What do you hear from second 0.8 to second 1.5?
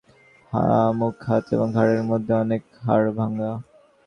মুখ, হাত